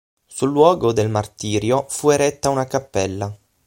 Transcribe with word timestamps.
Sul 0.25 0.49
luogo 0.49 0.93
del 0.93 1.11
martirio 1.11 1.85
fu 1.87 2.09
eretta 2.09 2.49
una 2.49 2.65
cappella. 2.65 3.37